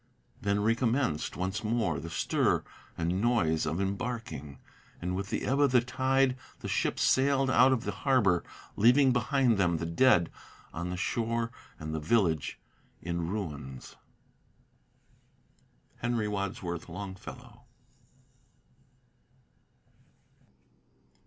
[0.41, 2.63] Then recommenced once more the stir
[2.97, 4.57] and noise of embarking;
[4.99, 8.43] And with the ebb of the tide the ships sailed out of the harbor,
[8.75, 10.31] Leaving behind them the dead
[10.73, 12.59] on the shore, and the village
[13.03, 13.95] in ruins.
[15.97, 17.61] HENRY WADSWORTH LONGFELLOW.